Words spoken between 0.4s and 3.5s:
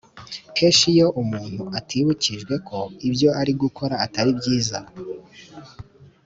Kenshi iyo umuntu atibukijwe ko ibyo